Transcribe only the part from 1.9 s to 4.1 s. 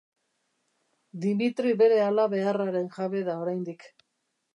halabeharraren jabe da oraindik.